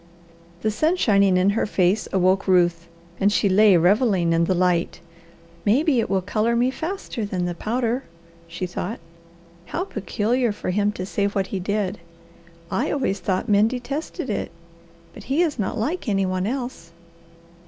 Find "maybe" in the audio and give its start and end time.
5.63-5.99